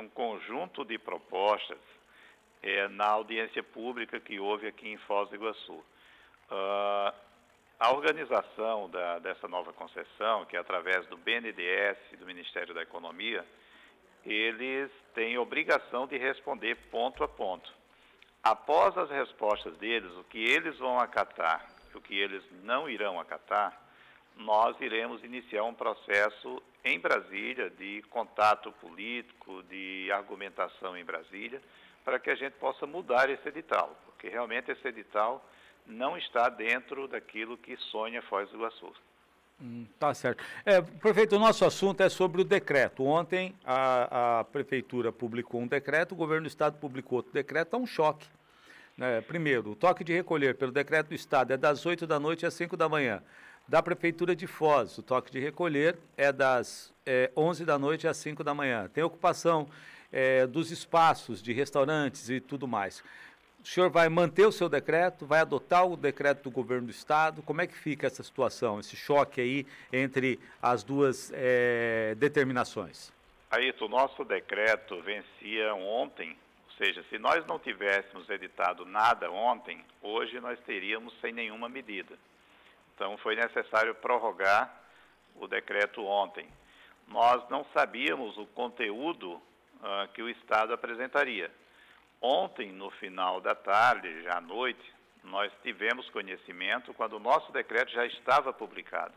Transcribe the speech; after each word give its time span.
um 0.00 0.08
conjunto 0.08 0.84
de 0.84 0.98
propostas 0.98 1.78
é, 2.62 2.88
na 2.88 3.06
audiência 3.06 3.62
pública 3.62 4.20
que 4.20 4.38
houve 4.38 4.66
aqui 4.66 4.88
em 4.88 4.96
Foz 4.98 5.28
do 5.28 5.36
Iguaçu. 5.36 5.74
Uh, 6.50 7.14
a 7.78 7.92
organização 7.92 8.90
da, 8.90 9.18
dessa 9.20 9.46
nova 9.46 9.72
concessão, 9.72 10.44
que 10.46 10.56
é 10.56 10.58
através 10.58 11.06
do 11.06 11.16
BNDES, 11.16 12.18
do 12.18 12.26
Ministério 12.26 12.74
da 12.74 12.82
Economia, 12.82 13.44
eles 14.24 14.90
têm 15.14 15.38
obrigação 15.38 16.06
de 16.06 16.18
responder 16.18 16.74
ponto 16.90 17.22
a 17.22 17.28
ponto. 17.28 17.72
Após 18.42 18.96
as 18.96 19.10
respostas 19.10 19.76
deles, 19.76 20.10
o 20.16 20.24
que 20.24 20.38
eles 20.38 20.76
vão 20.78 20.98
acatar 20.98 21.68
e 21.92 21.96
o 21.96 22.00
que 22.00 22.18
eles 22.18 22.42
não 22.64 22.88
irão 22.88 23.20
acatar, 23.20 23.80
nós 24.36 24.80
iremos 24.80 25.22
iniciar 25.22 25.64
um 25.64 25.74
processo 25.74 26.62
em 26.84 26.98
Brasília 26.98 27.70
de 27.70 28.02
contato 28.10 28.72
político, 28.72 29.62
de 29.64 30.10
argumentação 30.12 30.96
em 30.96 31.04
Brasília, 31.04 31.60
para 32.04 32.18
que 32.18 32.30
a 32.30 32.34
gente 32.34 32.54
possa 32.54 32.86
mudar 32.86 33.28
esse 33.28 33.48
edital, 33.48 33.96
porque 34.06 34.28
realmente 34.28 34.70
esse 34.70 34.88
edital 34.88 35.44
não 35.86 36.16
está 36.16 36.48
dentro 36.48 37.08
daquilo 37.08 37.56
que 37.56 37.76
sonha 37.76 38.22
Foz 38.22 38.48
do 38.50 38.56
Iguaçu. 38.56 38.92
Hum, 39.60 39.86
tá 39.98 40.14
certo. 40.14 40.44
É, 40.64 40.80
prefeito, 40.80 41.34
o 41.34 41.38
nosso 41.38 41.64
assunto 41.64 42.00
é 42.00 42.08
sobre 42.08 42.40
o 42.40 42.44
decreto. 42.44 43.04
Ontem 43.04 43.54
a, 43.64 44.40
a 44.40 44.44
Prefeitura 44.44 45.10
publicou 45.10 45.60
um 45.60 45.66
decreto, 45.66 46.12
o 46.12 46.16
Governo 46.16 46.44
do 46.44 46.48
Estado 46.48 46.78
publicou 46.78 47.16
outro 47.16 47.32
decreto, 47.32 47.74
é 47.74 47.78
um 47.78 47.86
choque. 47.86 48.28
Né? 48.96 49.20
Primeiro, 49.22 49.70
o 49.70 49.76
toque 49.76 50.04
de 50.04 50.12
recolher 50.12 50.54
pelo 50.54 50.70
decreto 50.70 51.08
do 51.08 51.14
Estado 51.14 51.52
é 51.52 51.56
das 51.56 51.84
8 51.84 52.06
da 52.06 52.20
noite 52.20 52.46
às 52.46 52.54
5 52.54 52.76
da 52.76 52.88
manhã. 52.88 53.22
Da 53.68 53.82
Prefeitura 53.82 54.34
de 54.34 54.46
Foz, 54.46 54.96
o 54.96 55.02
toque 55.02 55.30
de 55.30 55.38
recolher 55.38 55.98
é 56.16 56.32
das 56.32 56.90
é, 57.04 57.30
11 57.36 57.66
da 57.66 57.78
noite 57.78 58.08
às 58.08 58.16
5 58.16 58.42
da 58.42 58.54
manhã. 58.54 58.88
Tem 58.88 59.04
ocupação 59.04 59.68
é, 60.10 60.46
dos 60.46 60.70
espaços 60.70 61.42
de 61.42 61.52
restaurantes 61.52 62.30
e 62.30 62.40
tudo 62.40 62.66
mais. 62.66 63.04
O 63.62 63.66
senhor 63.66 63.90
vai 63.90 64.08
manter 64.08 64.46
o 64.46 64.52
seu 64.52 64.70
decreto, 64.70 65.26
vai 65.26 65.40
adotar 65.40 65.86
o 65.86 65.98
decreto 65.98 66.44
do 66.44 66.50
governo 66.50 66.86
do 66.86 66.90
estado? 66.90 67.42
Como 67.42 67.60
é 67.60 67.66
que 67.66 67.74
fica 67.74 68.06
essa 68.06 68.22
situação, 68.22 68.80
esse 68.80 68.96
choque 68.96 69.38
aí 69.38 69.66
entre 69.92 70.40
as 70.62 70.82
duas 70.82 71.30
é, 71.34 72.14
determinações? 72.16 73.12
Ayrton, 73.50 73.84
o 73.84 73.88
nosso 73.88 74.24
decreto 74.24 74.98
vencia 75.02 75.74
ontem, 75.74 76.30
ou 76.70 76.86
seja, 76.86 77.04
se 77.10 77.18
nós 77.18 77.44
não 77.44 77.58
tivéssemos 77.58 78.30
editado 78.30 78.86
nada 78.86 79.30
ontem, 79.30 79.84
hoje 80.00 80.40
nós 80.40 80.58
teríamos 80.60 81.12
sem 81.20 81.34
nenhuma 81.34 81.68
medida. 81.68 82.16
Então 82.98 83.16
foi 83.18 83.36
necessário 83.36 83.94
prorrogar 83.94 84.74
o 85.36 85.46
decreto 85.46 86.04
ontem. 86.04 86.48
Nós 87.06 87.48
não 87.48 87.64
sabíamos 87.72 88.36
o 88.36 88.44
conteúdo 88.46 89.34
uh, 89.34 90.08
que 90.12 90.20
o 90.20 90.28
Estado 90.28 90.72
apresentaria. 90.72 91.48
Ontem, 92.20 92.72
no 92.72 92.90
final 92.90 93.40
da 93.40 93.54
tarde, 93.54 94.24
já 94.24 94.38
à 94.38 94.40
noite, 94.40 94.92
nós 95.22 95.52
tivemos 95.62 96.10
conhecimento 96.10 96.92
quando 96.92 97.12
o 97.12 97.20
nosso 97.20 97.52
decreto 97.52 97.92
já 97.92 98.04
estava 98.04 98.52
publicado. 98.52 99.14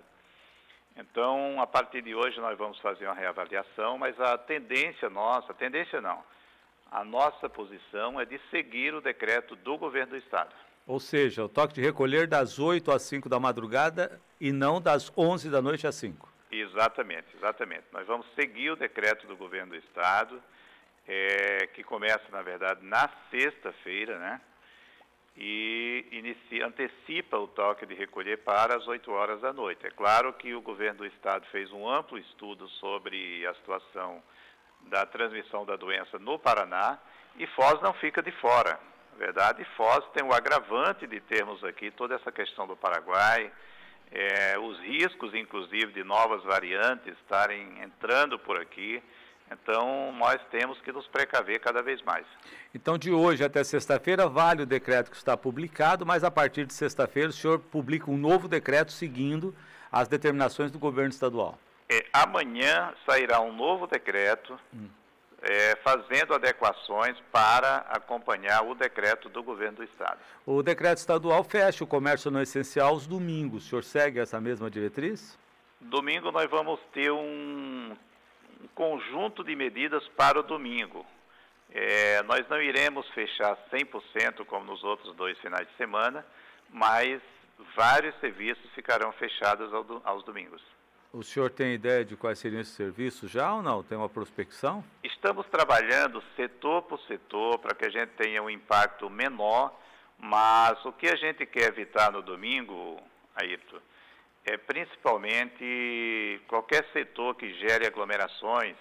Então, 0.95 1.59
a 1.59 1.65
partir 1.65 2.03
de 2.03 2.13
hoje, 2.13 2.39
nós 2.39 2.55
vamos 2.59 2.77
fazer 2.81 3.07
uma 3.07 3.15
reavaliação, 3.15 3.97
mas 3.97 4.19
a 4.21 4.37
tendência 4.37 5.09
nossa, 5.09 5.55
tendência 5.55 5.99
não, 5.99 6.23
a 6.91 7.03
nossa 7.03 7.49
posição 7.49 8.21
é 8.21 8.25
de 8.25 8.39
seguir 8.51 8.93
o 8.93 9.01
decreto 9.01 9.55
do 9.55 9.75
governo 9.75 10.11
do 10.11 10.17
Estado. 10.17 10.53
Ou 10.85 10.99
seja, 10.99 11.43
o 11.43 11.49
toque 11.49 11.75
de 11.75 11.81
recolher 11.81 12.27
das 12.27 12.59
8 12.59 12.91
às 12.91 13.03
5 13.03 13.29
da 13.29 13.39
madrugada 13.39 14.19
e 14.39 14.51
não 14.51 14.81
das 14.81 15.11
11 15.15 15.49
da 15.49 15.61
noite 15.61 15.87
às 15.87 15.95
5. 15.95 16.29
Exatamente, 16.51 17.27
exatamente. 17.35 17.83
Nós 17.93 18.05
vamos 18.05 18.25
seguir 18.35 18.71
o 18.71 18.75
decreto 18.75 19.25
do 19.27 19.37
governo 19.37 19.71
do 19.71 19.77
Estado 19.77 20.41
é, 21.07 21.67
que 21.67 21.83
começa, 21.83 22.23
na 22.31 22.41
verdade, 22.41 22.85
na 22.85 23.09
sexta-feira, 23.29 24.17
né? 24.19 24.41
E 25.37 26.05
inicia, 26.11 26.67
antecipa 26.67 27.37
o 27.37 27.47
toque 27.47 27.85
de 27.85 27.93
recolher 27.93 28.39
para 28.39 28.75
as 28.75 28.85
8 28.85 29.11
horas 29.11 29.39
da 29.39 29.53
noite. 29.53 29.87
É 29.87 29.89
claro 29.89 30.33
que 30.33 30.53
o 30.53 30.61
governo 30.61 30.99
do 30.99 31.05
estado 31.05 31.45
fez 31.51 31.71
um 31.71 31.89
amplo 31.89 32.17
estudo 32.17 32.67
sobre 32.67 33.45
a 33.47 33.53
situação 33.55 34.21
da 34.81 35.05
transmissão 35.05 35.65
da 35.65 35.77
doença 35.77 36.19
no 36.19 36.37
Paraná 36.37 36.99
e 37.37 37.47
Foz 37.47 37.81
não 37.81 37.93
fica 37.93 38.21
de 38.21 38.31
fora. 38.33 38.77
Na 39.13 39.17
verdade, 39.17 39.65
Foz 39.75 40.03
tem 40.13 40.23
o 40.23 40.33
agravante 40.33 41.05
de 41.05 41.19
termos 41.19 41.63
aqui 41.63 41.91
toda 41.91 42.15
essa 42.15 42.31
questão 42.31 42.65
do 42.65 42.75
Paraguai, 42.75 43.51
é, 44.11 44.59
os 44.59 44.77
riscos, 44.79 45.33
inclusive, 45.33 45.93
de 45.93 46.03
novas 46.03 46.43
variantes 46.43 47.13
estarem 47.19 47.81
entrando 47.81 48.37
por 48.37 48.59
aqui. 48.59 49.01
Então, 49.49 50.13
nós 50.13 50.39
temos 50.49 50.79
que 50.81 50.91
nos 50.91 51.05
precaver 51.07 51.59
cada 51.59 51.81
vez 51.81 52.01
mais. 52.03 52.25
Então, 52.73 52.97
de 52.97 53.11
hoje 53.11 53.43
até 53.43 53.63
sexta-feira, 53.63 54.27
vale 54.27 54.63
o 54.63 54.65
decreto 54.65 55.11
que 55.11 55.17
está 55.17 55.35
publicado, 55.35 56.05
mas 56.05 56.23
a 56.23 56.31
partir 56.31 56.65
de 56.65 56.73
sexta-feira 56.73 57.29
o 57.29 57.33
senhor 57.33 57.59
publica 57.59 58.09
um 58.09 58.17
novo 58.17 58.47
decreto 58.47 58.91
seguindo 58.91 59.53
as 59.91 60.07
determinações 60.07 60.71
do 60.71 60.79
governo 60.79 61.09
estadual. 61.09 61.59
É, 61.89 62.05
amanhã 62.13 62.93
sairá 63.05 63.41
um 63.41 63.51
novo 63.51 63.85
decreto 63.87 64.57
hum. 64.73 64.87
É, 65.41 65.75
fazendo 65.77 66.33
adequações 66.33 67.17
para 67.31 67.77
acompanhar 67.89 68.63
o 68.63 68.75
decreto 68.75 69.29
do 69.29 69.41
governo 69.41 69.77
do 69.77 69.83
estado. 69.83 70.19
O 70.45 70.61
decreto 70.61 70.97
estadual 70.97 71.43
fecha 71.43 71.83
o 71.83 71.87
comércio 71.87 72.29
não 72.29 72.41
essencial 72.41 72.89
aos 72.89 73.07
domingos. 73.07 73.65
O 73.65 73.69
senhor 73.69 73.83
segue 73.83 74.19
essa 74.19 74.39
mesma 74.39 74.69
diretriz? 74.69 75.37
Domingo 75.79 76.31
nós 76.31 76.49
vamos 76.49 76.79
ter 76.93 77.11
um 77.11 77.95
um 78.61 78.67
conjunto 78.75 79.43
de 79.43 79.55
medidas 79.55 80.07
para 80.09 80.39
o 80.39 80.43
domingo. 80.43 81.05
É, 81.71 82.21
nós 82.23 82.47
não 82.49 82.61
iremos 82.61 83.07
fechar 83.09 83.57
100% 83.71 84.45
como 84.45 84.65
nos 84.65 84.83
outros 84.83 85.15
dois 85.15 85.37
finais 85.39 85.67
de 85.67 85.75
semana, 85.75 86.25
mas 86.69 87.21
vários 87.75 88.13
serviços 88.19 88.69
ficarão 88.75 89.11
fechados 89.13 89.73
ao 89.73 89.83
do, 89.83 90.01
aos 90.03 90.23
domingos. 90.23 90.61
O 91.13 91.23
senhor 91.23 91.49
tem 91.49 91.73
ideia 91.73 92.05
de 92.05 92.15
quais 92.15 92.39
seriam 92.39 92.61
esses 92.61 92.73
serviços 92.73 93.29
já 93.29 93.53
ou 93.53 93.61
não? 93.61 93.83
Tem 93.83 93.97
uma 93.97 94.07
prospecção? 94.07 94.81
Estamos 95.03 95.45
trabalhando 95.47 96.23
setor 96.37 96.83
por 96.83 96.97
setor 97.01 97.59
para 97.59 97.75
que 97.75 97.85
a 97.85 97.89
gente 97.89 98.11
tenha 98.11 98.41
um 98.41 98.49
impacto 98.49 99.09
menor, 99.09 99.77
mas 100.17 100.83
o 100.85 100.93
que 100.93 101.09
a 101.09 101.15
gente 101.17 101.45
quer 101.45 101.67
evitar 101.67 102.13
no 102.13 102.21
domingo, 102.21 102.97
Ayrton, 103.35 103.79
é 104.45 104.55
principalmente 104.55 106.41
qualquer 106.47 106.87
setor 106.93 107.35
que 107.35 107.55
gere 107.55 107.85
aglomerações 107.85 108.77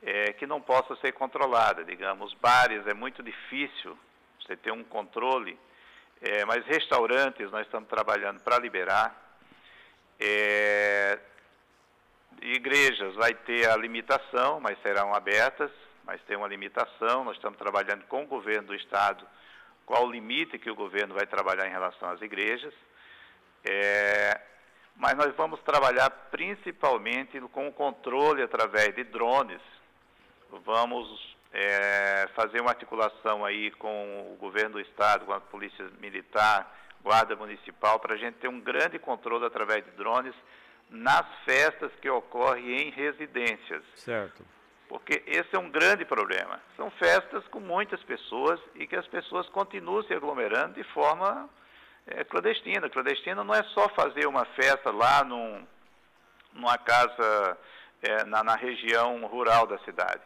é, 0.00 0.32
que 0.34 0.46
não 0.46 0.60
possa 0.60 0.94
ser 0.96 1.10
controlada. 1.10 1.84
Digamos, 1.84 2.34
bares 2.34 2.86
é 2.86 2.94
muito 2.94 3.20
difícil 3.20 3.98
você 4.40 4.56
ter 4.56 4.70
um 4.70 4.84
controle, 4.84 5.58
é, 6.20 6.44
mas 6.44 6.64
restaurantes 6.66 7.50
nós 7.50 7.66
estamos 7.66 7.88
trabalhando 7.88 8.40
para 8.42 8.60
liberar. 8.60 9.26
É, 10.20 11.18
igrejas 12.42 13.14
vai 13.14 13.34
ter 13.34 13.68
a 13.68 13.76
limitação, 13.76 14.60
mas 14.60 14.80
serão 14.82 15.14
abertas, 15.14 15.70
mas 16.04 16.20
tem 16.22 16.36
uma 16.36 16.48
limitação. 16.48 17.24
Nós 17.24 17.36
estamos 17.36 17.58
trabalhando 17.58 18.04
com 18.06 18.22
o 18.22 18.26
governo 18.26 18.68
do 18.68 18.74
estado 18.74 19.26
qual 19.84 20.06
o 20.06 20.10
limite 20.10 20.58
que 20.58 20.70
o 20.70 20.74
governo 20.74 21.14
vai 21.14 21.26
trabalhar 21.26 21.66
em 21.66 21.70
relação 21.70 22.10
às 22.10 22.20
igrejas. 22.20 22.74
É, 23.64 24.38
mas 24.94 25.14
nós 25.14 25.34
vamos 25.34 25.60
trabalhar 25.60 26.10
principalmente 26.30 27.40
com 27.52 27.68
o 27.68 27.72
controle 27.72 28.42
através 28.42 28.94
de 28.94 29.04
drones. 29.04 29.62
Vamos 30.64 31.36
é, 31.52 32.28
fazer 32.34 32.60
uma 32.60 32.70
articulação 32.70 33.44
aí 33.44 33.70
com 33.72 34.32
o 34.32 34.36
governo 34.36 34.72
do 34.72 34.80
estado, 34.80 35.24
com 35.24 35.32
a 35.32 35.40
polícia 35.40 35.86
militar, 36.00 36.70
guarda 37.02 37.34
municipal, 37.36 37.98
para 37.98 38.14
a 38.14 38.18
gente 38.18 38.34
ter 38.34 38.48
um 38.48 38.60
grande 38.60 38.98
controle 38.98 39.46
através 39.46 39.84
de 39.84 39.90
drones 39.92 40.34
nas 40.90 41.26
festas 41.44 41.92
que 42.00 42.08
ocorrem 42.08 42.82
em 42.82 42.90
residências. 42.90 43.82
Certo. 43.96 44.44
Porque 44.88 45.22
esse 45.26 45.54
é 45.54 45.58
um 45.58 45.70
grande 45.70 46.04
problema. 46.04 46.60
São 46.76 46.90
festas 46.92 47.46
com 47.48 47.60
muitas 47.60 48.02
pessoas 48.04 48.58
e 48.74 48.86
que 48.86 48.96
as 48.96 49.06
pessoas 49.06 49.46
continuam 49.50 50.02
se 50.04 50.14
aglomerando 50.14 50.74
de 50.74 50.84
forma 50.84 51.48
é, 52.06 52.24
clandestina. 52.24 52.88
Clandestina 52.88 53.44
não 53.44 53.54
é 53.54 53.62
só 53.74 53.88
fazer 53.90 54.26
uma 54.26 54.46
festa 54.46 54.90
lá 54.90 55.22
num, 55.24 55.66
numa 56.54 56.78
casa 56.78 57.58
é, 58.02 58.24
na, 58.24 58.42
na, 58.42 58.56
região 58.56 59.26
rural 59.26 59.66
da 59.66 59.78
cidade. 59.80 60.22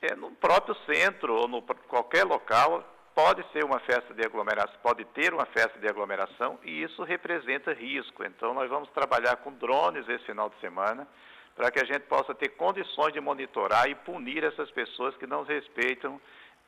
É, 0.00 0.14
no 0.14 0.30
próprio 0.32 0.76
centro 0.86 1.34
ou 1.34 1.48
no 1.48 1.60
qualquer 1.62 2.24
local 2.24 2.84
pode 3.18 3.44
ser 3.52 3.64
uma 3.64 3.80
festa 3.80 4.14
de 4.14 4.24
aglomeração, 4.24 4.76
pode 4.80 5.04
ter 5.06 5.34
uma 5.34 5.44
festa 5.46 5.76
de 5.80 5.88
aglomeração 5.88 6.56
e 6.62 6.84
isso 6.84 7.02
representa 7.02 7.72
risco. 7.72 8.22
Então 8.24 8.54
nós 8.54 8.70
vamos 8.70 8.88
trabalhar 8.90 9.34
com 9.38 9.52
drones 9.54 10.08
esse 10.08 10.24
final 10.24 10.48
de 10.48 10.56
semana 10.60 11.04
para 11.56 11.68
que 11.68 11.80
a 11.80 11.84
gente 11.84 12.02
possa 12.02 12.32
ter 12.32 12.50
condições 12.50 13.12
de 13.12 13.20
monitorar 13.20 13.90
e 13.90 13.94
punir 13.96 14.44
essas 14.44 14.70
pessoas 14.70 15.16
que 15.16 15.26
não 15.26 15.42
respeitam 15.42 16.20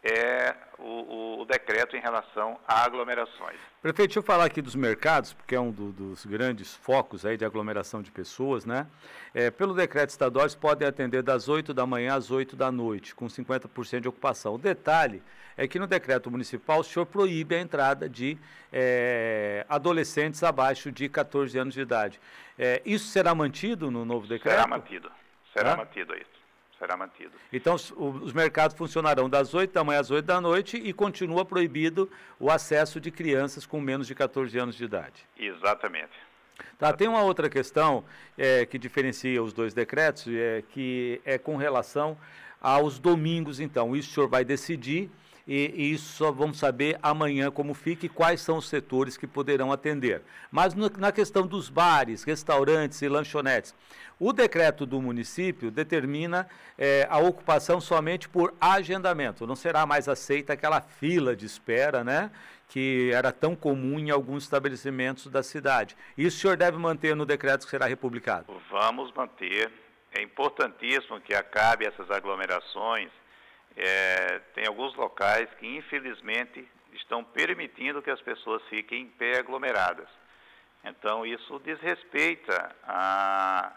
é 0.03 0.55
o, 0.79 1.41
o, 1.41 1.45
decreto 1.45 1.95
em 1.95 2.01
relação 2.01 2.59
a 2.67 2.85
aglomerações. 2.85 3.59
Prefeito, 3.83 4.09
deixa 4.09 4.19
eu 4.21 4.23
falar 4.23 4.47
aqui 4.47 4.63
dos 4.63 4.75
mercados, 4.75 5.35
porque 5.35 5.55
é 5.55 5.61
um 5.61 5.71
do, 5.71 5.93
dos 5.93 6.25
grandes 6.25 6.75
focos 6.75 7.27
aí 7.27 7.37
de 7.37 7.45
aglomeração 7.45 8.01
de 8.01 8.11
pessoas, 8.11 8.65
né? 8.65 8.87
É, 9.35 9.51
pelo 9.51 9.75
decreto 9.75 10.11
estadual, 10.11 10.45
eles 10.45 10.55
podem 10.55 10.89
atender 10.89 11.23
das 11.23 11.49
8 11.49 11.75
da 11.75 11.85
manhã 11.85 12.15
às 12.15 12.31
8 12.31 12.57
da 12.57 12.73
noite, 12.73 13.15
com 13.15 13.27
50% 13.27 14.01
de 14.01 14.09
ocupação. 14.09 14.55
O 14.55 14.59
detalhe 14.59 15.23
é 15.57 15.69
que 15.69 15.79
no 15.79 15.87
decreto 15.87 16.31
municipal 16.31 16.81
o 16.81 16.85
senhor 16.85 17.05
proíbe 17.05 17.55
a 17.55 17.61
entrada 17.61 18.09
de 18.09 18.39
é, 18.73 19.67
adolescentes 19.69 20.43
abaixo 20.43 20.91
de 20.91 21.09
14 21.11 21.59
anos 21.59 21.75
de 21.75 21.81
idade. 21.83 22.19
É, 22.59 22.81
isso 22.87 23.09
será 23.09 23.35
mantido 23.35 23.91
no 23.91 24.05
novo 24.07 24.27
decreto? 24.27 24.55
Será 24.55 24.67
mantido. 24.67 25.13
Será 25.53 25.77
mantido 25.77 26.15
isso 26.15 26.40
será 26.81 26.97
mantido. 26.97 27.33
Então, 27.53 27.75
os 27.75 28.33
mercados 28.33 28.75
funcionarão 28.75 29.29
das 29.29 29.53
8 29.53 29.71
da 29.71 29.85
manhã 29.85 30.01
às 30.01 30.11
8 30.11 30.25
da 30.25 30.41
noite 30.41 30.79
e 30.79 30.95
continua 30.95 31.45
proibido 31.45 32.11
o 32.39 32.51
acesso 32.51 32.99
de 32.99 33.11
crianças 33.11 33.67
com 33.67 33.79
menos 33.81 34.07
de 34.07 34.15
14 34.15 34.59
anos 34.59 34.75
de 34.75 34.85
idade. 34.85 35.27
Exatamente. 35.39 36.13
Tá, 36.79 36.93
tem 36.93 37.07
uma 37.07 37.23
outra 37.23 37.51
questão 37.51 38.03
é, 38.37 38.65
que 38.65 38.79
diferencia 38.79 39.43
os 39.43 39.53
dois 39.53 39.75
decretos, 39.75 40.27
é, 40.29 40.63
que 40.71 41.21
é 41.25 41.37
com 41.37 41.57
relação 41.57 42.17
aos 42.59 42.99
domingos, 42.99 43.61
então. 43.61 43.95
Isso 43.95 44.11
o 44.11 44.15
senhor 44.15 44.29
vai 44.29 44.45
decidir 44.45 45.11
e, 45.47 45.73
e, 45.75 45.93
isso 45.93 46.13
só 46.17 46.31
vamos 46.31 46.59
saber 46.59 46.99
amanhã 47.03 47.51
como 47.51 47.75
fica 47.75 48.07
e 48.07 48.09
quais 48.09 48.41
são 48.41 48.59
os 48.59 48.69
setores 48.69 49.17
que 49.17 49.27
poderão 49.27 49.73
atender. 49.73 50.23
Mas 50.51 50.75
no, 50.75 50.91
na 50.99 51.11
questão 51.11 51.47
dos 51.47 51.69
bares, 51.69 52.23
restaurantes 52.23 53.01
e 53.03 53.09
lanchonetes, 53.09 53.75
o 54.19 54.33
decreto 54.33 54.85
do 54.85 55.01
município 55.01 55.71
determina 55.71 56.47
é, 56.77 57.07
a 57.11 57.19
ocupação 57.19 57.81
somente 57.81 58.29
por 58.29 58.55
agendamento. 58.61 59.47
Não 59.47 59.57
será 59.57 59.87
mais 59.87 60.09
aceita 60.09 60.53
aquela 60.53 60.81
fila 60.81 61.35
de 61.35 61.47
espera, 61.47 62.05
né? 62.05 62.31
Que 62.69 63.11
era 63.13 63.33
tão 63.33 63.57
comum 63.57 63.99
em 63.99 64.11
alguns 64.11 64.45
estabelecimentos 64.45 65.27
da 65.27 65.43
cidade. 65.43 65.97
Isso 66.17 66.37
o 66.37 66.41
senhor 66.41 66.57
deve 66.57 66.77
manter 66.77 67.17
no 67.17 67.25
decreto 67.25 67.65
que 67.65 67.71
será 67.71 67.87
republicado? 67.87 68.47
Vamos 68.71 69.11
manter. 69.13 69.73
É 70.13 70.23
importantíssimo 70.23 71.21
que 71.21 71.35
acabe 71.35 71.87
essas 71.87 72.11
aglomerações 72.11 73.11
é, 73.81 74.41
tem 74.55 74.67
alguns 74.67 74.95
locais 74.95 75.49
que, 75.59 75.67
infelizmente, 75.67 76.69
estão 76.93 77.25
permitindo 77.25 78.03
que 78.03 78.11
as 78.11 78.21
pessoas 78.21 78.63
fiquem 78.69 79.03
em 79.03 79.07
pé 79.07 79.39
aglomeradas. 79.39 80.09
Então, 80.85 81.25
isso 81.25 81.59
desrespeita 81.61 82.75
a, 82.85 83.73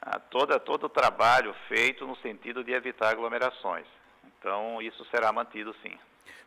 a 0.00 0.18
toda, 0.18 0.58
todo 0.58 0.84
o 0.84 0.88
trabalho 0.88 1.54
feito 1.68 2.06
no 2.06 2.16
sentido 2.16 2.64
de 2.64 2.72
evitar 2.72 3.10
aglomerações. 3.10 3.86
Então, 4.24 4.80
isso 4.80 5.04
será 5.10 5.30
mantido 5.32 5.74
sim. 5.82 5.98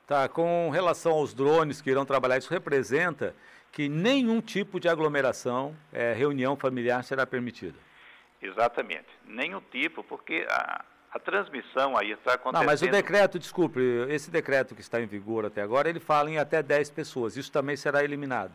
Tá, 0.08 0.28
com 0.28 0.70
relação 0.70 1.14
aos 1.14 1.34
drones 1.34 1.82
que 1.82 1.90
irão 1.90 2.06
trabalhar, 2.06 2.38
isso 2.38 2.52
representa 2.52 3.36
que 3.72 3.88
nenhum 3.88 4.42
tipo 4.42 4.80
de 4.80 4.90
aglomeração, 4.90 5.76
é, 5.92 6.14
reunião 6.14 6.56
familiar 6.56 7.04
será 7.04 7.26
permitida. 7.26 7.78
Exatamente, 8.42 9.08
nenhum 9.26 9.62
tipo, 9.62 10.04
porque 10.04 10.46
a, 10.50 10.84
a 11.14 11.20
transmissão 11.20 11.96
aí 11.96 12.12
está 12.12 12.34
acontecendo. 12.34 12.66
Não, 12.66 12.66
mas 12.66 12.82
o 12.82 12.88
decreto, 12.88 13.38
desculpe, 13.38 13.80
esse 14.10 14.32
decreto 14.32 14.74
que 14.74 14.82
está 14.82 15.00
em 15.00 15.06
vigor 15.06 15.46
até 15.46 15.62
agora, 15.62 15.88
ele 15.88 16.00
fala 16.00 16.30
em 16.30 16.40
até 16.40 16.64
10 16.64 16.90
pessoas. 16.90 17.38
Isso 17.38 17.52
também 17.52 17.76
será 17.76 18.04
eliminado. 18.04 18.54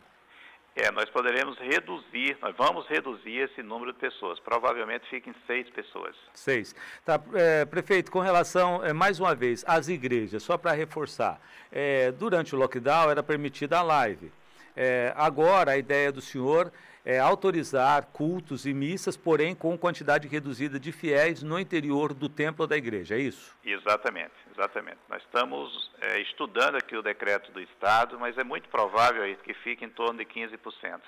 É, 0.75 0.91
nós 0.93 1.09
poderemos 1.11 1.59
reduzir, 1.59 2.37
nós 2.41 2.55
vamos 2.57 2.87
reduzir 2.87 3.39
esse 3.39 3.63
número 3.63 3.93
de 3.93 3.99
pessoas. 3.99 4.39
Provavelmente 4.41 5.09
fiquem 5.09 5.35
seis 5.47 5.69
pessoas. 5.71 6.15
Seis. 6.35 6.75
Tá, 7.05 7.21
é, 7.35 7.65
prefeito, 7.65 8.11
com 8.11 8.21
relação, 8.21 8.85
é, 8.85 8.93
mais 8.93 9.19
uma 9.19 9.35
vez, 9.35 9.65
às 9.67 9.89
igrejas, 9.89 10.43
só 10.43 10.57
para 10.57 10.73
reforçar, 10.73 11.41
é, 11.73 12.13
durante 12.13 12.55
o 12.55 12.59
lockdown 12.59 13.11
era 13.11 13.23
permitida 13.23 13.79
a 13.79 13.83
live. 13.83 14.31
É, 14.77 15.13
agora, 15.17 15.73
a 15.73 15.77
ideia 15.77 16.13
do 16.13 16.21
senhor 16.21 16.73
é, 17.09 17.19
autorizar 17.19 18.05
cultos 18.13 18.67
e 18.67 18.75
missas, 18.75 19.17
porém 19.17 19.55
com 19.55 19.79
quantidade 19.79 20.29
reduzida 20.29 20.79
de 20.79 20.93
fiéis 20.93 21.43
no 21.43 21.59
interior 21.59 22.13
do 22.13 22.29
templo 22.29 22.67
da 22.67 22.77
igreja, 22.77 23.15
é 23.15 23.19
isso? 23.19 23.57
Exatamente, 23.65 24.35
exatamente. 24.53 24.99
Nós 25.09 25.23
estamos 25.23 25.91
é, 26.03 26.21
estudando 26.21 26.75
aqui 26.75 26.95
o 26.95 27.01
decreto 27.01 27.51
do 27.51 27.63
Estado, 27.63 28.19
mas 28.21 28.37
é 28.37 28.45
muito 28.45 28.69
provável 28.69 29.25
que 29.37 29.55
fique 29.55 29.87
em 29.87 29.89
torno 29.89 30.19
de 30.19 30.27
15%. 30.27 31.01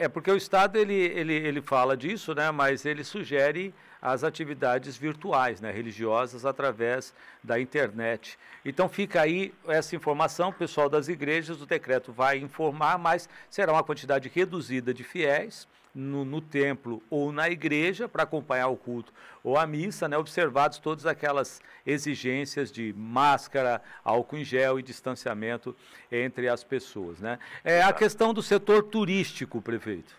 É, 0.00 0.08
porque 0.08 0.30
o 0.30 0.36
Estado 0.36 0.78
ele, 0.78 0.94
ele, 0.94 1.34
ele 1.34 1.60
fala 1.60 1.94
disso, 1.94 2.34
né, 2.34 2.50
mas 2.50 2.86
ele 2.86 3.04
sugere 3.04 3.74
as 4.00 4.24
atividades 4.24 4.96
virtuais, 4.96 5.60
né, 5.60 5.70
religiosas, 5.70 6.46
através 6.46 7.12
da 7.44 7.60
internet. 7.60 8.38
Então 8.64 8.88
fica 8.88 9.20
aí 9.20 9.52
essa 9.68 9.94
informação, 9.94 10.48
o 10.48 10.54
pessoal 10.54 10.88
das 10.88 11.08
igrejas, 11.08 11.60
o 11.60 11.66
decreto 11.66 12.14
vai 12.14 12.38
informar, 12.38 12.96
mas 12.96 13.28
será 13.50 13.74
uma 13.74 13.84
quantidade 13.84 14.30
reduzida 14.34 14.94
de 14.94 15.04
fiéis, 15.04 15.68
no, 15.94 16.24
no, 16.24 16.40
templo 16.40 17.02
ou 17.10 17.32
na 17.32 17.48
igreja 17.48 18.08
para 18.08 18.22
acompanhar 18.22 18.68
o 18.68 18.76
culto 18.76 19.12
ou 19.42 19.56
a 19.56 19.66
missa, 19.66 20.08
né, 20.08 20.16
observados 20.16 20.78
todas 20.78 21.06
aquelas 21.06 21.62
exigências 21.86 22.70
de 22.70 22.92
máscara, 22.92 23.82
álcool 24.04 24.38
em 24.38 24.44
gel 24.44 24.78
e 24.78 24.82
distanciamento 24.82 25.76
entre 26.10 26.48
as 26.48 26.62
pessoas. 26.62 27.20
Né? 27.20 27.38
É 27.64 27.82
a 27.82 27.92
questão 27.92 28.32
do 28.32 28.42
setor 28.42 28.84
turístico, 28.84 29.60
prefeito. 29.60 30.14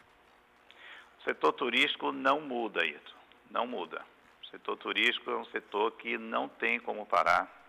O 1.20 1.24
setor 1.24 1.54
turístico 1.54 2.12
não 2.12 2.42
muda, 2.42 2.86
Ito, 2.86 3.16
não 3.50 3.68
muda. 3.68 4.02
O 4.44 4.48
setor 4.48 4.76
turístico 4.78 5.30
é 5.30 5.38
um 5.38 5.46
setor 5.46 5.92
que 5.92 6.18
não 6.18 6.50
tem 6.50 6.80
como 6.80 7.06
parar 7.06 7.62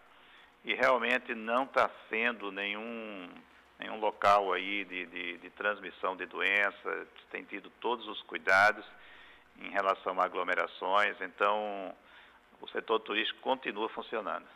e 0.65 0.75
realmente 0.75 1.35
não 1.35 1.65
está 1.65 1.91
sendo 2.09 2.51
nenhum 2.51 3.29
nenhum 3.83 3.99
local 3.99 4.53
aí 4.53 4.85
de, 4.85 5.07
de, 5.07 5.39
de 5.39 5.51
transmissão 5.51 6.17
de 6.17 6.27
doença, 6.27 7.07
tem 7.31 7.45
tido 7.45 7.71
todos 7.81 8.07
os 8.07 8.23
cuidados 8.23 8.85
em 9.61 9.71
relação 9.71 10.19
a 10.21 10.25
aglomerações, 10.25 11.17
então 11.21 11.95
o 12.61 12.69
setor 12.69 13.01
turístico 13.01 13.41
continua 13.41 13.89
funcionando. 13.89 14.47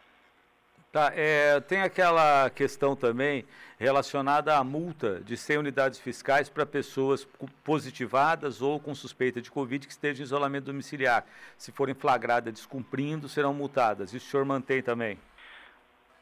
Tá, 0.93 1.13
é, 1.15 1.61
tem 1.61 1.83
aquela 1.83 2.49
questão 2.49 2.95
também 2.97 3.45
relacionada 3.79 4.57
à 4.57 4.65
multa 4.65 5.21
de 5.21 5.37
100 5.37 5.59
unidades 5.59 5.99
fiscais 5.99 6.49
para 6.49 6.65
pessoas 6.65 7.29
positivadas 7.63 8.63
ou 8.63 8.81
com 8.81 8.95
suspeita 8.95 9.43
de 9.43 9.51
Covid 9.51 9.87
que 9.87 9.93
estejam 9.93 10.23
em 10.23 10.25
isolamento 10.25 10.67
domiciliar. 10.67 11.27
Se 11.59 11.73
forem 11.73 11.95
flagradas 11.95 12.55
descumprindo, 12.55 13.29
serão 13.29 13.53
multadas. 13.53 14.15
Isso 14.15 14.27
o 14.27 14.31
senhor 14.31 14.47
mantém 14.47 14.81
também? 14.81 15.19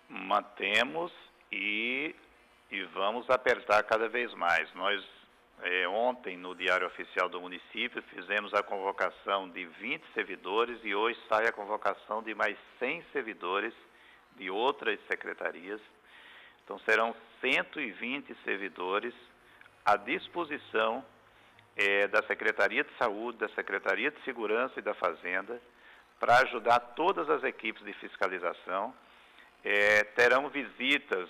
Mantemos 0.09 1.13
e 1.53 2.17
e 2.71 2.83
vamos 2.85 3.29
apertar 3.31 3.83
cada 3.85 4.09
vez 4.09 4.33
mais. 4.35 4.73
Nós, 4.75 5.05
é, 5.63 5.89
ontem, 5.89 6.37
no 6.37 6.55
Diário 6.55 6.87
Oficial 6.87 7.29
do 7.29 7.41
Município, 7.41 8.03
fizemos 8.15 8.53
a 8.55 8.63
convocação 8.63 9.49
de 9.49 9.65
20 9.67 10.03
servidores 10.13 10.79
e 10.83 10.95
hoje 10.95 11.19
sai 11.29 11.47
a 11.47 11.53
convocação 11.53 12.23
de 12.23 12.35
mais 12.35 12.57
100 12.79 13.05
servidores 13.13 13.73
de 14.37 14.51
outras 14.51 14.99
secretarias. 15.07 15.81
Então, 16.65 16.79
serão 16.81 17.15
120 17.41 18.35
servidores 18.45 19.15
à 19.85 19.97
disposição 19.97 21.05
é, 21.77 22.09
da 22.09 22.23
Secretaria 22.23 22.85
de 22.85 22.97
Saúde, 22.97 23.39
da 23.39 23.49
Secretaria 23.51 24.11
de 24.11 24.23
Segurança 24.23 24.79
e 24.79 24.83
da 24.83 24.95
Fazenda 24.95 25.61
para 26.19 26.39
ajudar 26.39 26.81
todas 26.97 27.29
as 27.29 27.43
equipes 27.45 27.85
de 27.85 27.93
fiscalização. 27.95 28.95
É, 29.63 30.05
terão 30.05 30.49
visitas 30.49 31.29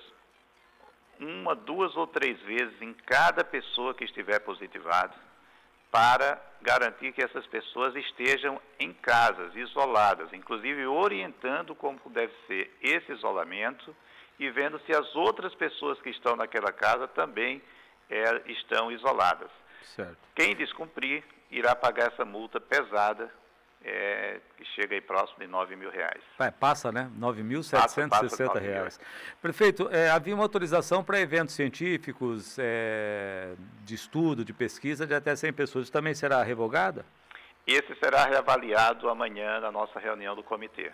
uma, 1.21 1.55
duas 1.55 1.97
ou 1.97 2.07
três 2.07 2.41
vezes 2.43 2.81
em 2.81 2.93
cada 2.93 3.45
pessoa 3.45 3.95
que 3.95 4.05
estiver 4.05 4.41
positivado, 4.41 5.15
para 5.91 6.41
garantir 6.61 7.13
que 7.13 7.23
essas 7.23 7.47
pessoas 7.47 7.95
estejam 7.95 8.61
em 8.81 8.93
casas, 8.93 9.55
isoladas, 9.55 10.33
inclusive 10.33 10.85
orientando 10.87 11.75
como 11.75 12.01
deve 12.07 12.33
ser 12.49 12.77
esse 12.83 13.13
isolamento 13.13 13.95
e 14.39 14.51
vendo 14.51 14.81
se 14.81 14.93
as 14.93 15.15
outras 15.15 15.55
pessoas 15.55 16.01
que 16.01 16.11
estão 16.11 16.35
naquela 16.35 16.73
casa 16.73 17.07
também 17.07 17.63
é, 18.11 18.51
estão 18.51 18.91
isoladas. 18.91 19.51
Certo. 19.83 20.17
Quem 20.35 20.57
descumprir 20.57 21.23
irá 21.51 21.77
pagar 21.77 22.13
essa 22.13 22.25
multa 22.25 22.61
pesada 22.61 23.33
é, 23.85 24.41
que 24.57 24.65
chega 24.65 24.95
aí 24.95 25.01
próximo 25.01 25.41
de 25.41 25.47
9 25.47 25.77
mil 25.77 25.91
reais. 25.91 26.23
Vai, 26.39 26.51
passa, 26.51 26.91
né? 26.91 27.11
9.760 27.19 28.59
reais. 28.59 28.99
Prefeito, 29.43 29.89
é, 29.93 30.09
havia 30.11 30.35
uma 30.35 30.43
autorização 30.43 31.05
para 31.05 31.21
eventos 31.21 31.55
científicos, 31.55 32.57
é, 32.59 33.55
de 33.85 33.95
estudo, 33.95 34.45
de 34.45 34.53
pesquisa, 34.53 35.07
de 35.07 35.15
até 35.15 35.37
100 35.37 35.53
pessoas. 35.53 35.85
Isso 35.85 35.93
também 35.93 36.15
será 36.15 36.43
revogada? 36.43 37.05
Esse 37.67 37.95
será 37.97 38.25
reavaliado 38.25 39.09
amanhã 39.09 39.61
na 39.61 39.71
nossa 39.71 39.99
reunião 39.99 40.35
do 40.35 40.43
comitê. 40.43 40.91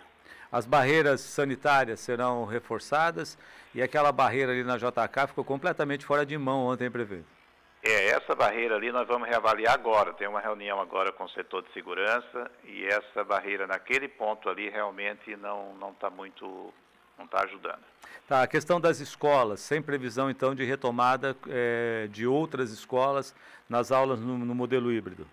As 0.51 0.65
barreiras 0.65 1.21
sanitárias 1.21 2.01
serão 2.01 2.43
reforçadas 2.43 3.37
e 3.73 3.81
aquela 3.81 4.11
barreira 4.11 4.51
ali 4.51 4.63
na 4.63 4.77
JK 4.77 5.27
ficou 5.27 5.45
completamente 5.45 6.05
fora 6.05 6.25
de 6.25 6.37
mão 6.37 6.65
ontem, 6.65 6.91
prefeito. 6.91 7.40
É, 7.83 8.09
essa 8.09 8.35
barreira 8.35 8.75
ali 8.75 8.91
nós 8.91 9.07
vamos 9.07 9.27
reavaliar 9.27 9.73
agora. 9.73 10.13
Tem 10.13 10.27
uma 10.27 10.39
reunião 10.39 10.79
agora 10.79 11.11
com 11.11 11.23
o 11.23 11.29
setor 11.29 11.63
de 11.63 11.73
segurança 11.73 12.49
e 12.63 12.85
essa 12.85 13.23
barreira 13.23 13.65
naquele 13.65 14.07
ponto 14.07 14.49
ali 14.49 14.69
realmente 14.69 15.35
não 15.35 15.91
está 15.91 16.09
muito 16.09 16.71
não 17.17 17.25
está 17.25 17.43
ajudando. 17.43 17.81
Tá, 18.27 18.43
a 18.43 18.47
questão 18.47 18.79
das 18.79 18.99
escolas, 18.99 19.59
sem 19.59 19.81
previsão 19.81 20.29
então 20.29 20.55
de 20.55 20.63
retomada 20.63 21.35
é, 21.49 22.07
de 22.09 22.25
outras 22.25 22.71
escolas 22.71 23.35
nas 23.69 23.91
aulas 23.91 24.19
no, 24.19 24.37
no 24.37 24.55
modelo 24.55 24.91
híbrido? 24.91 25.27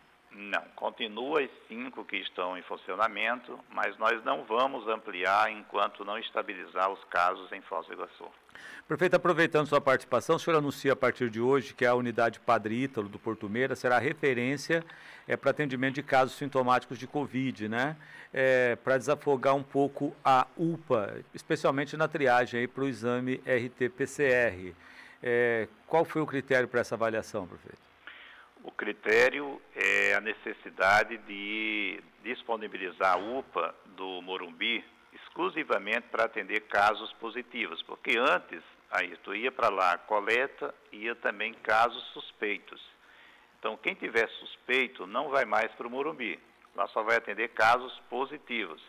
Continua 0.89 1.43
as 1.43 1.51
cinco 1.69 2.03
que 2.03 2.17
estão 2.17 2.57
em 2.57 2.63
funcionamento, 2.63 3.61
mas 3.71 3.95
nós 3.99 4.25
não 4.25 4.45
vamos 4.45 4.89
ampliar 4.89 5.53
enquanto 5.53 6.03
não 6.03 6.17
estabilizar 6.17 6.91
os 6.91 7.05
casos 7.11 7.53
em 7.53 7.61
Foz 7.61 7.87
do 7.87 7.93
Iguaçu. 7.93 8.25
Prefeito, 8.89 9.15
aproveitando 9.15 9.67
sua 9.67 9.83
participação, 9.83 10.37
o 10.37 10.39
senhor 10.39 10.57
anuncia 10.57 10.95
a 10.95 10.97
partir 10.97 11.29
de 11.29 11.43
hoje 11.43 11.75
que 11.75 11.85
a 11.85 11.95
unidade 11.95 12.41
Padre 12.41 12.85
Ítalo 12.85 13.07
do 13.07 13.19
Porto 13.19 13.51
Meira 13.51 13.77
será 13.77 13.99
referência 13.99 14.83
é, 15.27 15.37
para 15.37 15.51
atendimento 15.51 15.97
de 15.97 16.03
casos 16.03 16.39
sintomáticos 16.39 16.99
de 16.99 17.07
Covid, 17.07 17.69
né? 17.69 17.95
É, 18.33 18.75
para 18.77 18.97
desafogar 18.97 19.55
um 19.55 19.63
pouco 19.63 20.17
a 20.25 20.47
UPA, 20.57 21.23
especialmente 21.35 21.99
na 21.99 22.09
triagem 22.09 22.67
para 22.67 22.85
o 22.85 22.89
exame 22.89 23.43
RT-PCR. 23.45 24.75
É, 25.23 25.69
qual 25.87 26.07
foi 26.07 26.23
o 26.23 26.27
critério 26.27 26.67
para 26.67 26.81
essa 26.81 26.95
avaliação, 26.95 27.47
prefeito? 27.47 27.88
O 28.69 28.71
critério 28.71 29.63
é 29.75 30.13
a 30.13 30.21
necessidade 30.21 31.17
de 31.27 32.03
disponibilizar 32.23 33.15
a 33.15 33.17
UPA 33.17 33.75
do 33.97 34.21
Morumbi 34.21 34.85
exclusivamente 35.11 36.09
para 36.09 36.27
atender 36.27 36.61
casos 36.69 37.11
positivos, 37.15 37.83
porque 37.85 38.19
antes 38.19 38.63
aí 38.91 39.17
tu 39.25 39.35
ia 39.35 39.51
para 39.51 39.71
lá 39.71 39.97
coleta, 39.97 40.75
ia 40.93 41.15
também 41.15 41.55
casos 41.55 42.05
suspeitos. 42.13 42.79
Então 43.59 43.75
quem 43.79 43.95
tiver 43.95 44.29
suspeito 44.29 45.07
não 45.07 45.31
vai 45.31 45.47
mais 45.47 45.73
para 45.73 45.87
o 45.87 45.91
Morumbi, 45.91 46.39
lá 46.77 46.87
só 46.89 47.03
vai 47.03 47.17
atender 47.17 47.49
casos 47.49 47.99
positivos. 48.11 48.83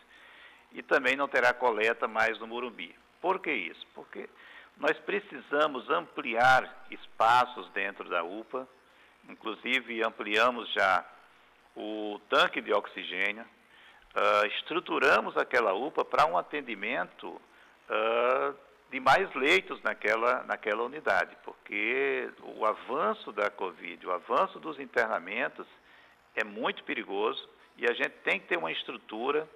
E 0.72 0.82
também 0.82 1.16
não 1.16 1.26
terá 1.26 1.54
coleta 1.54 2.06
mais 2.06 2.38
no 2.38 2.46
Morumbi. 2.46 2.94
Por 3.18 3.40
que 3.40 3.50
isso? 3.50 3.86
Porque 3.94 4.28
nós 4.76 4.98
precisamos 4.98 5.88
ampliar 5.88 6.86
espaços 6.90 7.66
dentro 7.70 8.10
da 8.10 8.22
UPA, 8.22 8.68
inclusive 9.30 10.02
ampliamos 10.02 10.70
já 10.72 11.04
o 11.76 12.20
tanque 12.28 12.60
de 12.60 12.72
oxigênio, 12.72 13.44
uh, 13.44 14.46
estruturamos 14.46 15.36
aquela 15.36 15.72
UPA 15.72 16.04
para 16.04 16.26
um 16.26 16.36
atendimento 16.36 17.28
uh, 17.28 18.54
de 18.90 18.98
mais 18.98 19.32
leitos 19.34 19.80
naquela, 19.82 20.42
naquela 20.44 20.82
unidade, 20.82 21.36
porque 21.44 22.28
o 22.42 22.66
avanço 22.66 23.32
da 23.32 23.50
Covid, 23.50 24.04
o 24.06 24.12
avanço 24.12 24.58
dos 24.58 24.80
internamentos 24.80 25.66
é 26.34 26.42
muito 26.42 26.82
perigoso 26.84 27.48
e 27.78 27.86
a 27.86 27.92
gente 27.92 28.10
tem 28.24 28.40
que 28.40 28.48
ter 28.48 28.58
uma 28.58 28.72
estrutura 28.72 29.48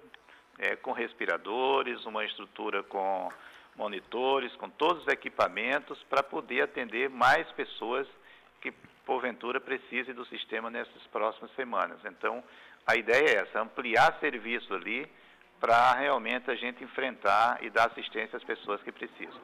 é, 0.57 0.75
com 0.77 0.93
respiradores, 0.93 2.05
uma 2.05 2.23
estrutura 2.23 2.81
com 2.83 3.29
monitores, 3.75 4.55
com 4.55 4.69
todos 4.69 5.03
os 5.03 5.07
equipamentos 5.09 6.01
para 6.03 6.23
poder 6.23 6.61
atender 6.61 7.09
mais 7.09 7.45
pessoas 7.51 8.07
que 8.61 8.73
porventura 9.05 9.61
precisem 9.61 10.13
do 10.13 10.25
sistema 10.25 10.69
nessas 10.69 11.01
próximas 11.11 11.51
semanas. 11.55 11.99
Então, 12.05 12.43
a 12.85 12.95
ideia 12.95 13.29
é 13.29 13.35
essa, 13.43 13.61
ampliar 13.61 14.17
serviço 14.19 14.73
ali 14.73 15.07
para 15.59 15.93
realmente 15.93 16.49
a 16.51 16.55
gente 16.55 16.83
enfrentar 16.83 17.63
e 17.63 17.69
dar 17.69 17.87
assistência 17.87 18.37
às 18.37 18.43
pessoas 18.43 18.81
que 18.81 18.91
precisam. 18.91 19.39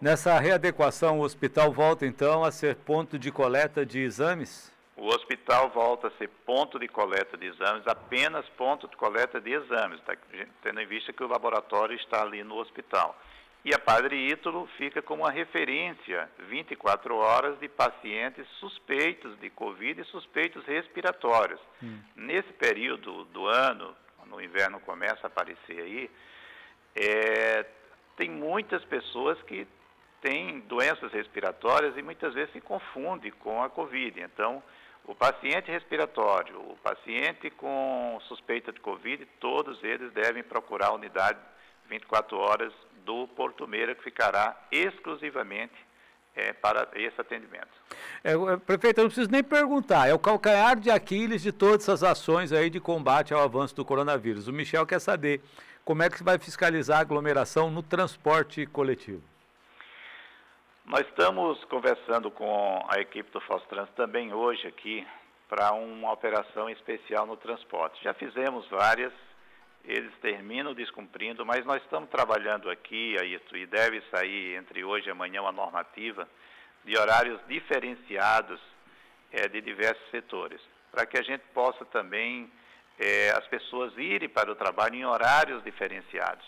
Nessa 0.00 0.38
readequação, 0.38 1.20
o 1.20 1.22
hospital 1.22 1.70
volta 1.72 2.06
então 2.06 2.42
a 2.42 2.50
ser 2.50 2.76
ponto 2.76 3.18
de 3.18 3.30
coleta 3.30 3.84
de 3.84 4.00
exames? 4.00 4.72
O 4.96 5.06
hospital 5.08 5.70
volta 5.70 6.08
a 6.08 6.10
ser 6.12 6.28
ponto 6.46 6.78
de 6.78 6.88
coleta 6.88 7.36
de 7.36 7.46
exames, 7.46 7.86
apenas 7.86 8.46
ponto 8.50 8.88
de 8.88 8.96
coleta 8.96 9.40
de 9.40 9.52
exames, 9.52 10.00
tá? 10.02 10.14
tendo 10.62 10.80
em 10.80 10.86
vista 10.86 11.12
que 11.12 11.22
o 11.22 11.28
laboratório 11.28 11.96
está 11.96 12.22
ali 12.22 12.42
no 12.42 12.56
hospital. 12.56 13.16
E 13.62 13.74
a 13.74 13.78
Padre 13.78 14.16
Ítalo 14.30 14.66
fica 14.78 15.02
como 15.02 15.22
uma 15.22 15.30
referência 15.30 16.30
24 16.48 17.14
horas 17.14 17.58
de 17.60 17.68
pacientes 17.68 18.46
suspeitos 18.58 19.38
de 19.38 19.50
Covid 19.50 20.00
e 20.00 20.04
suspeitos 20.04 20.64
respiratórios. 20.64 21.60
Hum. 21.82 22.00
Nesse 22.16 22.50
período 22.54 23.24
do 23.26 23.46
ano, 23.46 23.94
quando 24.16 24.36
o 24.36 24.40
inverno 24.40 24.80
começa 24.80 25.20
a 25.24 25.26
aparecer 25.26 25.78
aí, 25.78 26.10
é, 26.96 27.66
tem 28.16 28.30
muitas 28.30 28.82
pessoas 28.84 29.40
que 29.42 29.66
têm 30.22 30.60
doenças 30.60 31.12
respiratórias 31.12 31.96
e 31.98 32.02
muitas 32.02 32.32
vezes 32.32 32.52
se 32.52 32.60
confundem 32.62 33.30
com 33.32 33.62
a 33.62 33.68
Covid. 33.68 34.20
Então, 34.22 34.62
o 35.04 35.14
paciente 35.14 35.70
respiratório, 35.70 36.58
o 36.60 36.78
paciente 36.82 37.50
com 37.50 38.18
suspeita 38.22 38.72
de 38.72 38.80
Covid, 38.80 39.26
todos 39.38 39.82
eles 39.84 40.12
devem 40.12 40.42
procurar 40.42 40.88
a 40.88 40.94
unidade 40.94 41.38
24 41.90 42.38
horas 42.38 42.72
do 43.04 43.28
Porto 43.28 43.66
Meira, 43.66 43.94
que 43.94 44.02
ficará 44.02 44.56
exclusivamente 44.70 45.74
é, 46.34 46.52
para 46.52 46.88
esse 46.94 47.20
atendimento. 47.20 47.68
É, 48.22 48.32
é, 48.32 48.56
prefeito, 48.56 48.98
eu 48.98 49.04
não 49.04 49.08
preciso 49.08 49.30
nem 49.30 49.42
perguntar, 49.42 50.08
é 50.08 50.14
o 50.14 50.18
calcanhar 50.18 50.78
de 50.78 50.90
Aquiles 50.90 51.42
de 51.42 51.52
todas 51.52 51.82
essas 51.82 52.02
ações 52.02 52.52
aí 52.52 52.70
de 52.70 52.80
combate 52.80 53.34
ao 53.34 53.42
avanço 53.42 53.74
do 53.74 53.84
coronavírus. 53.84 54.48
O 54.48 54.52
Michel 54.52 54.86
quer 54.86 55.00
saber 55.00 55.40
como 55.84 56.02
é 56.02 56.10
que 56.10 56.18
você 56.18 56.24
vai 56.24 56.38
fiscalizar 56.38 56.98
a 56.98 57.00
aglomeração 57.00 57.70
no 57.70 57.82
transporte 57.82 58.66
coletivo. 58.66 59.22
Nós 60.84 61.06
estamos 61.06 61.62
conversando 61.64 62.30
com 62.30 62.84
a 62.88 63.00
equipe 63.00 63.30
do 63.30 63.40
Fostrans 63.42 63.88
também 63.96 64.32
hoje 64.32 64.66
aqui 64.66 65.06
para 65.48 65.72
uma 65.72 66.12
operação 66.12 66.70
especial 66.70 67.26
no 67.26 67.36
transporte. 67.36 68.02
Já 68.02 68.14
fizemos 68.14 68.66
várias, 68.68 69.12
eles 69.84 70.12
terminam 70.20 70.74
descumprindo, 70.74 71.44
mas 71.44 71.64
nós 71.64 71.82
estamos 71.82 72.10
trabalhando 72.10 72.70
aqui, 72.70 73.16
Ayrton, 73.18 73.56
e 73.56 73.66
deve 73.66 74.02
sair 74.10 74.56
entre 74.56 74.84
hoje 74.84 75.08
e 75.08 75.10
amanhã 75.10 75.40
uma 75.42 75.52
normativa 75.52 76.28
de 76.84 76.96
horários 76.96 77.40
diferenciados 77.46 78.60
é, 79.32 79.48
de 79.48 79.60
diversos 79.60 80.08
setores, 80.10 80.60
para 80.90 81.06
que 81.06 81.18
a 81.18 81.22
gente 81.22 81.42
possa 81.54 81.84
também 81.86 82.50
é, 82.98 83.30
as 83.30 83.46
pessoas 83.48 83.96
irem 83.96 84.28
para 84.28 84.50
o 84.50 84.54
trabalho 84.54 84.94
em 84.94 85.04
horários 85.04 85.62
diferenciados. 85.64 86.44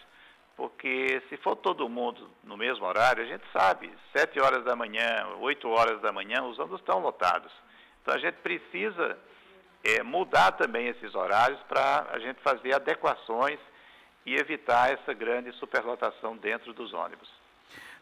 Porque 0.56 1.22
se 1.28 1.36
for 1.38 1.56
todo 1.56 1.88
mundo 1.88 2.30
no 2.44 2.56
mesmo 2.56 2.84
horário, 2.84 3.24
a 3.24 3.26
gente 3.26 3.44
sabe, 3.52 3.90
7 4.14 4.38
horas 4.38 4.62
da 4.64 4.76
manhã, 4.76 5.26
8 5.40 5.68
horas 5.68 6.00
da 6.02 6.12
manhã, 6.12 6.42
os 6.42 6.58
ônibus 6.58 6.80
estão 6.80 6.98
lotados. 7.00 7.50
Então 8.02 8.14
a 8.14 8.18
gente 8.18 8.36
precisa 8.36 9.18
é, 9.84 10.02
mudar 10.02 10.52
também 10.52 10.88
esses 10.88 11.14
horários 11.14 11.60
para 11.68 12.06
a 12.10 12.18
gente 12.18 12.40
fazer 12.42 12.74
adequações 12.74 13.58
e 14.24 14.34
evitar 14.34 14.92
essa 14.92 15.12
grande 15.12 15.52
superlotação 15.52 16.36
dentro 16.36 16.72
dos 16.72 16.92
ônibus. 16.92 17.28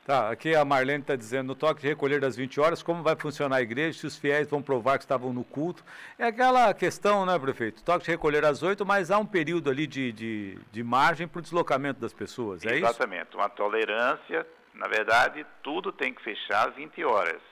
Tá, 0.06 0.30
aqui 0.30 0.54
a 0.54 0.64
Marlene 0.64 1.02
está 1.02 1.14
dizendo, 1.14 1.48
no 1.48 1.54
toque 1.54 1.82
de 1.82 1.88
recolher 1.88 2.20
das 2.20 2.34
20 2.34 2.58
horas, 2.58 2.82
como 2.82 3.02
vai 3.02 3.14
funcionar 3.16 3.56
a 3.56 3.62
igreja, 3.62 3.98
se 3.98 4.06
os 4.06 4.16
fiéis 4.16 4.48
vão 4.48 4.62
provar 4.62 4.98
que 4.98 5.04
estavam 5.04 5.32
no 5.32 5.44
culto. 5.44 5.84
É 6.18 6.24
aquela 6.24 6.72
questão, 6.72 7.26
né, 7.26 7.38
prefeito? 7.38 7.82
Toque 7.84 8.06
de 8.06 8.10
recolher 8.10 8.44
às 8.44 8.62
8, 8.62 8.84
mas 8.84 9.10
há 9.10 9.18
um 9.18 9.26
período 9.26 9.70
ali 9.70 9.86
de, 9.86 10.10
de, 10.10 10.58
de 10.72 10.82
margem 10.82 11.28
para 11.28 11.38
o 11.38 11.42
deslocamento 11.42 12.00
das 12.00 12.14
pessoas, 12.14 12.64
é 12.64 12.76
Exatamente, 12.76 12.82
isso? 12.82 12.90
Exatamente, 12.90 13.36
uma 13.36 13.48
tolerância, 13.50 14.46
na 14.74 14.88
verdade, 14.88 15.46
tudo 15.62 15.92
tem 15.92 16.14
que 16.14 16.22
fechar 16.22 16.68
às 16.68 16.74
20 16.74 17.04
horas. 17.04 17.49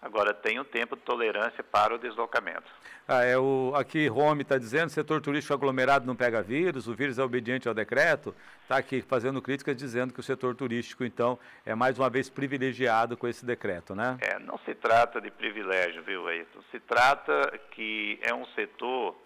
Agora, 0.00 0.34
tem 0.34 0.60
um 0.60 0.64
tempo 0.64 0.94
de 0.94 1.02
tolerância 1.02 1.64
para 1.64 1.94
o 1.94 1.98
deslocamento. 1.98 2.70
Ah, 3.08 3.22
é 3.24 3.38
o, 3.38 3.72
aqui 3.74 4.06
Rome 4.08 4.42
está 4.42 4.58
dizendo, 4.58 4.90
setor 4.90 5.20
turístico 5.20 5.54
aglomerado 5.54 6.06
não 6.06 6.14
pega 6.14 6.42
vírus, 6.42 6.86
o 6.86 6.94
vírus 6.94 7.18
é 7.18 7.22
obediente 7.22 7.66
ao 7.66 7.74
decreto. 7.74 8.34
Está 8.62 8.76
aqui 8.76 9.00
fazendo 9.00 9.40
críticas 9.40 9.76
dizendo 9.76 10.12
que 10.12 10.20
o 10.20 10.22
setor 10.22 10.54
turístico, 10.54 11.04
então, 11.04 11.38
é 11.64 11.74
mais 11.74 11.98
uma 11.98 12.10
vez 12.10 12.28
privilegiado 12.28 13.16
com 13.16 13.26
esse 13.26 13.46
decreto, 13.46 13.94
né? 13.94 14.18
É, 14.20 14.38
não 14.40 14.58
se 14.58 14.74
trata 14.74 15.20
de 15.20 15.30
privilégio, 15.30 16.02
viu, 16.02 16.26
Ayrton? 16.28 16.60
Se 16.70 16.80
trata 16.80 17.58
que 17.70 18.18
é 18.22 18.34
um 18.34 18.44
setor, 18.54 19.16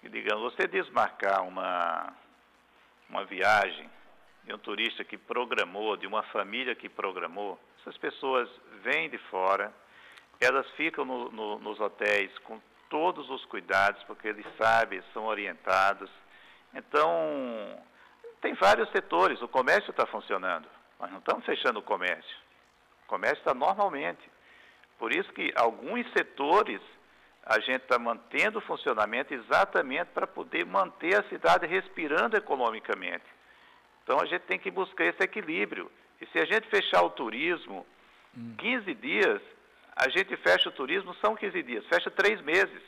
que, 0.00 0.08
digamos, 0.08 0.52
você 0.52 0.66
desmarcar 0.68 1.42
uma, 1.42 2.12
uma 3.08 3.24
viagem 3.24 3.90
de 4.44 4.54
um 4.54 4.58
turista 4.58 5.04
que 5.04 5.16
programou, 5.16 5.96
de 5.96 6.06
uma 6.06 6.22
família 6.24 6.74
que 6.74 6.88
programou, 6.88 7.58
essas 7.80 7.96
pessoas 7.96 8.48
vêm 8.82 9.08
de 9.08 9.18
fora, 9.18 9.72
elas 10.44 10.68
ficam 10.72 11.04
no, 11.04 11.30
no, 11.30 11.58
nos 11.58 11.80
hotéis 11.80 12.36
com 12.40 12.60
todos 12.88 13.28
os 13.30 13.44
cuidados, 13.46 14.02
porque 14.04 14.28
eles 14.28 14.46
sabem, 14.56 15.02
são 15.12 15.24
orientados. 15.24 16.10
Então, 16.74 17.08
tem 18.40 18.54
vários 18.54 18.90
setores. 18.90 19.40
O 19.40 19.48
comércio 19.48 19.90
está 19.90 20.06
funcionando. 20.06 20.68
Nós 21.00 21.10
não 21.10 21.18
estamos 21.18 21.44
fechando 21.44 21.78
o 21.78 21.82
comércio. 21.82 22.36
O 23.04 23.08
comércio 23.08 23.38
está 23.38 23.54
normalmente. 23.54 24.30
Por 24.98 25.12
isso 25.12 25.32
que 25.32 25.52
alguns 25.56 26.06
setores 26.12 26.80
a 27.44 27.58
gente 27.58 27.82
está 27.82 27.98
mantendo 27.98 28.58
o 28.58 28.62
funcionamento 28.62 29.34
exatamente 29.34 30.08
para 30.14 30.26
poder 30.26 30.64
manter 30.64 31.18
a 31.18 31.28
cidade 31.28 31.66
respirando 31.66 32.36
economicamente. 32.36 33.24
Então 34.04 34.20
a 34.20 34.26
gente 34.26 34.42
tem 34.42 34.58
que 34.58 34.70
buscar 34.70 35.04
esse 35.06 35.22
equilíbrio. 35.22 35.90
E 36.20 36.26
se 36.26 36.38
a 36.38 36.44
gente 36.44 36.68
fechar 36.68 37.02
o 37.02 37.10
turismo, 37.10 37.84
15 38.58 38.90
hum. 38.90 38.94
dias, 38.94 39.42
a 39.94 40.08
gente 40.08 40.36
fecha 40.36 40.68
o 40.68 40.72
turismo, 40.72 41.14
são 41.16 41.36
15 41.36 41.62
dias, 41.62 41.86
fecha 41.86 42.10
três 42.10 42.40
meses, 42.40 42.82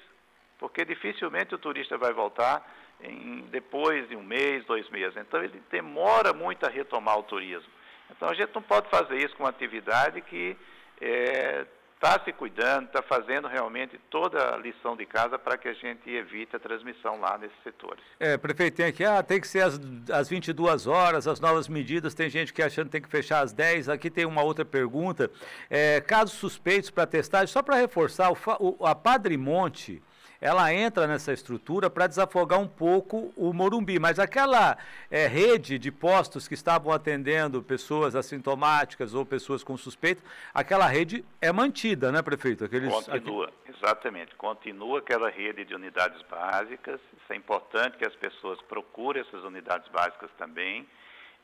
porque 0.59 0.85
dificilmente 0.85 1.55
o 1.55 1.59
turista 1.59 1.99
vai 1.99 2.13
voltar 2.13 2.67
em, 3.01 3.43
depois 3.51 4.09
de 4.09 4.17
um 4.17 4.23
mês, 4.23 4.65
dois 4.65 4.89
meses. 4.91 5.17
Então 5.17 5.43
ele 5.43 5.63
demora 5.71 6.33
muito 6.33 6.65
a 6.65 6.71
retomar 6.71 7.19
o 7.19 7.23
turismo. 7.23 7.71
Então 8.11 8.29
a 8.29 8.35
gente 8.35 8.55
não 8.55 8.63
pode 8.63 8.89
fazer 8.89 9.17
isso 9.17 9.37
com 9.37 9.43
uma 9.43 9.51
atividade 9.51 10.21
que 10.23 10.57
é, 11.01 11.67
está 12.05 12.23
se 12.23 12.33
cuidando, 12.33 12.87
está 12.87 13.01
fazendo 13.01 13.49
realmente 13.49 13.99
toda 14.11 14.55
a 14.55 14.59
lição 14.59 14.95
de 14.95 15.07
casa 15.07 15.39
para 15.39 15.57
que 15.57 15.69
a 15.69 15.73
gente 15.73 16.11
evite 16.11 16.55
a 16.55 16.59
transmissão 16.59 17.19
lá 17.19 17.39
nesses 17.39 17.57
setores. 17.63 18.05
É, 18.21 18.37
prefeito, 18.37 18.77
tem 18.77 18.87
aqui, 18.87 19.03
ah, 19.05 19.23
tem 19.23 19.41
que 19.41 19.49
ser 19.49 19.63
às, 19.63 19.81
às 20.13 20.29
22 20.29 20.87
horas, 20.87 21.27
as 21.27 21.41
novas 21.41 21.67
medidas, 21.67 22.13
tem 22.13 22.29
gente 22.29 22.53
que 22.53 22.63
achando 22.63 22.87
que 22.87 22.93
tem 22.93 23.01
que 23.01 23.09
fechar 23.09 23.41
às 23.41 23.55
10, 23.55 23.89
aqui 23.89 24.11
tem 24.11 24.27
uma 24.27 24.43
outra 24.43 24.67
pergunta, 24.67 25.31
é, 25.71 25.99
casos 26.03 26.35
suspeitos 26.35 26.91
para 26.91 27.07
testagem, 27.07 27.47
só 27.47 27.63
para 27.63 27.77
reforçar, 27.77 28.31
o, 28.31 28.37
o, 28.61 28.87
a 28.87 28.95
Padre 28.95 29.39
Monte, 29.39 30.03
ela 30.45 30.71
entra 30.75 31.07
nessa 31.07 31.33
estrutura 31.33 31.89
para 31.89 32.07
desafogar 32.07 32.61
um 32.61 32.69
pouco 32.69 33.33
o 33.35 33.51
Morumbi. 33.55 33.99
Mas 33.99 34.19
aquela 34.19 34.77
é, 35.11 35.27
rede 35.27 35.79
de 35.79 35.91
postos 35.91 36.47
que 36.47 36.53
estavam 36.53 36.93
atendendo 36.93 37.63
pessoas 37.63 38.15
assintomáticas 38.15 39.15
ou 39.15 39.25
pessoas 39.25 39.65
com 39.65 39.75
suspeito, 39.75 40.23
aquela 40.53 40.87
rede 40.87 41.25
é 41.41 41.51
mantida, 41.51 42.13
né, 42.13 42.21
prefeito? 42.21 42.63
Aqueles, 42.63 42.93
Continua, 42.93 43.47
aqui... 43.47 43.73
exatamente. 43.75 44.35
Continua 44.35 44.99
aquela 44.99 45.31
rede 45.31 45.65
de 45.65 45.75
unidades 45.75 46.21
básicas. 46.29 47.01
Isso 47.17 47.33
é 47.33 47.37
importante 47.37 47.97
que 47.97 48.07
as 48.07 48.15
pessoas 48.15 48.61
procurem 48.69 49.23
essas 49.23 49.43
unidades 49.45 49.89
básicas 49.89 50.29
também. 50.37 50.87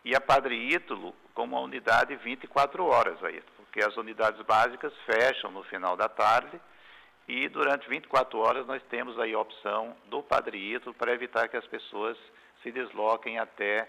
E 0.04 0.14
a 0.14 0.21
Padre 0.21 0.54
Ítalo 0.75 1.14
como 1.33 1.57
uma 1.57 1.64
unidade 1.64 2.14
24 2.16 2.85
horas 2.85 3.16
aí, 3.25 3.42
porque 3.57 3.83
as 3.83 3.97
unidades 3.97 4.42
básicas 4.42 4.92
fecham 5.07 5.50
no 5.50 5.62
final 5.62 5.97
da 5.97 6.07
tarde 6.07 6.61
e 7.30 7.49
durante 7.49 7.88
24 7.88 8.40
horas 8.40 8.66
nós 8.66 8.82
temos 8.90 9.16
aí 9.20 9.32
a 9.32 9.38
opção 9.38 9.96
do 10.06 10.20
Padre 10.20 10.58
Ítalo 10.75 10.92
para 10.92 11.12
evitar 11.12 11.49
que 11.49 11.56
as 11.56 11.64
pessoas 11.68 12.18
se 12.60 12.72
desloquem 12.72 13.38
até 13.38 13.87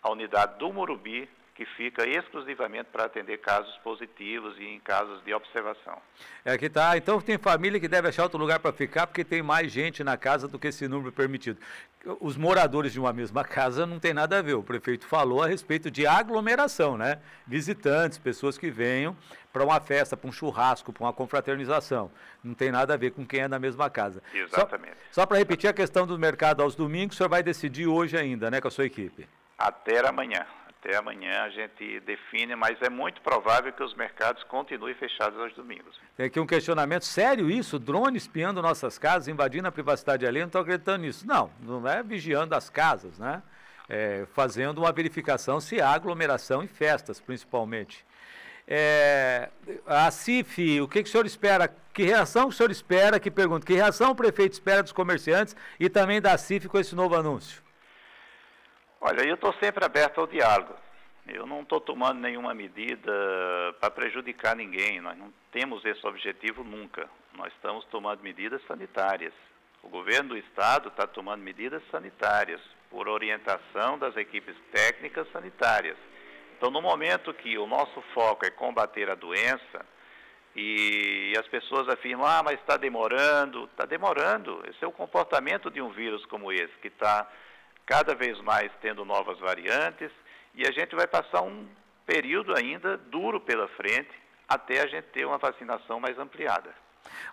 a 0.00 0.12
unidade 0.12 0.60
do 0.60 0.72
Murubi, 0.72 1.28
que 1.54 1.64
fica 1.64 2.04
exclusivamente 2.06 2.86
para 2.92 3.04
atender 3.04 3.38
casos 3.38 3.76
positivos 3.78 4.56
e 4.58 4.64
em 4.64 4.80
casos 4.80 5.22
de 5.24 5.32
observação. 5.32 6.02
É 6.44 6.58
que 6.58 6.68
tá. 6.68 6.96
Então 6.96 7.20
tem 7.20 7.38
família 7.38 7.78
que 7.78 7.86
deve 7.86 8.08
achar 8.08 8.24
outro 8.24 8.38
lugar 8.38 8.58
para 8.58 8.72
ficar 8.72 9.06
porque 9.06 9.24
tem 9.24 9.40
mais 9.40 9.70
gente 9.70 10.02
na 10.02 10.16
casa 10.16 10.48
do 10.48 10.58
que 10.58 10.68
esse 10.68 10.88
número 10.88 11.12
permitido. 11.12 11.58
Os 12.20 12.36
moradores 12.36 12.92
de 12.92 12.98
uma 12.98 13.12
mesma 13.12 13.44
casa 13.44 13.86
não 13.86 14.00
tem 14.00 14.12
nada 14.12 14.38
a 14.38 14.42
ver. 14.42 14.54
O 14.54 14.64
prefeito 14.64 15.06
falou 15.06 15.42
a 15.42 15.46
respeito 15.46 15.90
de 15.92 16.06
aglomeração, 16.06 16.98
né? 16.98 17.20
Visitantes, 17.46 18.18
pessoas 18.18 18.58
que 18.58 18.68
venham 18.68 19.16
para 19.52 19.64
uma 19.64 19.80
festa, 19.80 20.16
para 20.16 20.28
um 20.28 20.32
churrasco, 20.32 20.92
para 20.92 21.04
uma 21.04 21.12
confraternização. 21.12 22.10
Não 22.42 22.52
tem 22.52 22.72
nada 22.72 22.94
a 22.94 22.96
ver 22.96 23.12
com 23.12 23.24
quem 23.24 23.40
é 23.40 23.48
na 23.48 23.60
mesma 23.60 23.88
casa. 23.88 24.20
Exatamente. 24.34 24.96
Só, 25.12 25.22
só 25.22 25.26
para 25.26 25.38
repetir 25.38 25.70
a 25.70 25.72
questão 25.72 26.04
do 26.04 26.18
mercado 26.18 26.62
aos 26.62 26.74
domingos, 26.74 27.14
o 27.14 27.18
senhor 27.18 27.28
vai 27.28 27.44
decidir 27.44 27.86
hoje 27.86 28.16
ainda, 28.16 28.50
né, 28.50 28.60
com 28.60 28.66
a 28.66 28.70
sua 28.72 28.84
equipe? 28.84 29.28
Até 29.56 30.06
amanhã. 30.06 30.44
Até 30.84 30.98
amanhã 30.98 31.44
a 31.44 31.48
gente 31.48 31.98
define, 32.00 32.54
mas 32.54 32.76
é 32.82 32.90
muito 32.90 33.22
provável 33.22 33.72
que 33.72 33.82
os 33.82 33.94
mercados 33.94 34.42
continuem 34.44 34.94
fechados 34.94 35.40
aos 35.40 35.54
domingos. 35.54 35.98
Tem 36.14 36.26
aqui 36.26 36.38
um 36.38 36.46
questionamento 36.46 37.06
sério 37.06 37.50
isso, 37.50 37.78
drone 37.78 38.18
espiando 38.18 38.60
nossas 38.60 38.98
casas, 38.98 39.26
invadindo 39.26 39.66
a 39.66 39.72
privacidade 39.72 40.26
alheia, 40.26 40.44
não 40.44 40.48
estou 40.48 40.60
acreditando 40.60 40.98
nisso. 40.98 41.26
Não, 41.26 41.50
não 41.62 41.88
é 41.88 42.02
vigiando 42.02 42.54
as 42.54 42.68
casas, 42.68 43.18
né? 43.18 43.42
É, 43.88 44.26
fazendo 44.34 44.78
uma 44.78 44.92
verificação 44.92 45.58
se 45.58 45.80
há 45.80 45.88
aglomeração 45.88 46.62
em 46.62 46.68
festas, 46.68 47.18
principalmente. 47.18 48.04
É, 48.68 49.48
a 49.86 50.10
CIF, 50.10 50.82
o 50.82 50.88
que, 50.88 51.02
que 51.02 51.08
o 51.08 51.12
senhor 51.12 51.24
espera? 51.24 51.74
Que 51.94 52.02
reação 52.02 52.48
o 52.48 52.52
senhor 52.52 52.70
espera? 52.70 53.18
Que 53.18 53.30
pergunta? 53.30 53.64
Que 53.64 53.72
reação 53.72 54.10
o 54.10 54.14
prefeito 54.14 54.52
espera 54.52 54.82
dos 54.82 54.92
comerciantes 54.92 55.56
e 55.80 55.88
também 55.88 56.20
da 56.20 56.36
CIF 56.36 56.68
com 56.68 56.78
esse 56.78 56.94
novo 56.94 57.14
anúncio? 57.14 57.64
Olha, 59.06 59.20
eu 59.22 59.34
estou 59.34 59.52
sempre 59.62 59.84
aberto 59.84 60.18
ao 60.18 60.26
diálogo. 60.26 60.74
Eu 61.28 61.46
não 61.46 61.60
estou 61.60 61.78
tomando 61.78 62.20
nenhuma 62.20 62.54
medida 62.54 63.12
para 63.78 63.90
prejudicar 63.90 64.56
ninguém. 64.56 64.98
Nós 64.98 65.14
não 65.18 65.30
temos 65.52 65.84
esse 65.84 66.06
objetivo 66.06 66.64
nunca. 66.64 67.06
Nós 67.36 67.52
estamos 67.52 67.84
tomando 67.90 68.22
medidas 68.22 68.62
sanitárias. 68.66 69.34
O 69.82 69.90
governo 69.90 70.30
do 70.30 70.38
estado 70.38 70.88
está 70.88 71.06
tomando 71.06 71.42
medidas 71.42 71.82
sanitárias 71.90 72.62
por 72.90 73.06
orientação 73.06 73.98
das 73.98 74.16
equipes 74.16 74.56
técnicas 74.72 75.30
sanitárias. 75.32 75.98
Então, 76.56 76.70
no 76.70 76.80
momento 76.80 77.34
que 77.34 77.58
o 77.58 77.66
nosso 77.66 78.00
foco 78.14 78.46
é 78.46 78.50
combater 78.50 79.10
a 79.10 79.14
doença 79.14 79.84
e 80.56 81.34
as 81.38 81.46
pessoas 81.48 81.90
afirmam, 81.90 82.26
ah, 82.26 82.42
mas 82.42 82.58
está 82.58 82.78
demorando, 82.78 83.64
está 83.64 83.84
demorando. 83.84 84.62
Esse 84.66 84.82
é 84.82 84.88
o 84.88 84.92
comportamento 84.92 85.70
de 85.70 85.82
um 85.82 85.90
vírus 85.90 86.24
como 86.24 86.50
esse, 86.50 86.72
que 86.80 86.88
está 86.88 87.30
cada 87.86 88.14
vez 88.14 88.40
mais 88.40 88.70
tendo 88.80 89.04
novas 89.04 89.38
variantes 89.38 90.10
e 90.54 90.66
a 90.66 90.72
gente 90.72 90.94
vai 90.94 91.06
passar 91.06 91.42
um 91.42 91.66
período 92.06 92.56
ainda 92.56 92.96
duro 92.96 93.40
pela 93.40 93.68
frente 93.68 94.10
até 94.48 94.80
a 94.82 94.86
gente 94.86 95.04
ter 95.06 95.24
uma 95.24 95.38
vacinação 95.38 95.98
mais 95.98 96.18
ampliada. 96.18 96.70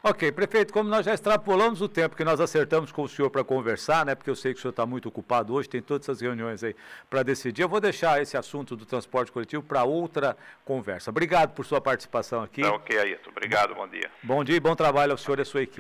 Ok, 0.04 0.32
prefeito, 0.32 0.74
como 0.74 0.90
nós 0.90 1.06
já 1.06 1.14
extrapolamos 1.14 1.82
o 1.82 1.88
tempo 1.88 2.16
que 2.16 2.24
nós 2.24 2.40
acertamos 2.40 2.92
com 2.92 3.04
o 3.04 3.08
senhor 3.08 3.30
para 3.30 3.44
conversar, 3.44 4.06
né? 4.06 4.16
Porque 4.16 4.30
eu 4.30 4.36
sei 4.36 4.54
que 4.54 4.60
o 4.60 4.62
senhor 4.62 4.72
está 4.72 4.86
muito 4.86 5.08
ocupado 5.08 5.54
hoje, 5.54 5.70
tem 5.70 5.82
todas 5.82 6.10
essas 6.10 6.22
reuniões 6.22 6.64
aí 6.64 6.76
para 7.10 7.24
decidir. 7.24 7.62
Eu 7.62 7.70
vou 7.70 7.80
deixar 7.80 8.22
esse 8.22 8.36
assunto 8.36 8.76
do 8.76 8.86
transporte 8.86 9.32
coletivo 9.32 9.62
para 9.64 9.84
outra 9.84 10.36
conversa. 10.66 11.10
Obrigado 11.12 11.54
por 11.54 11.66
sua 11.66 11.80
participação 11.80 12.42
aqui. 12.42 12.62
Tá 12.62 12.74
ok, 12.74 12.98
Ayrton. 12.98 13.30
Obrigado, 13.30 13.76
bom 13.76 13.88
dia. 13.88 14.10
Bom 14.24 14.44
dia 14.44 14.56
e 14.56 14.60
bom 14.60 14.76
trabalho 14.76 15.12
ao 15.12 15.18
senhor 15.18 15.40
e 15.40 15.44
à 15.44 15.46
sua 15.46 15.62
equipe. 15.62 15.70